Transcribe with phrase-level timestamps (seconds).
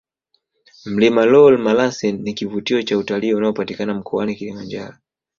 [0.85, 4.97] mlima lool malasin ni kivutio cha utalii unapatikana mkoani Kilimanjaro